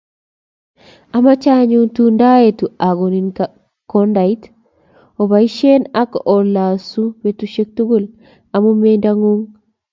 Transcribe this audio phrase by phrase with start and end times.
[1.15, 3.27] Amache anyun tun ndoetu akonin
[3.91, 4.41] kondit,
[5.21, 8.05] oboisieun ak olosun betusiek tugul
[8.55, 9.43] amu mieindongung